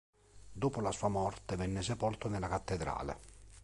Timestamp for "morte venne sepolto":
1.09-2.27